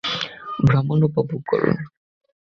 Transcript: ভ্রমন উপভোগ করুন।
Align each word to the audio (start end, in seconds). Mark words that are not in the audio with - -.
ভ্রমন 0.65 0.99
উপভোগ 1.03 1.41
করুন। 1.47 1.77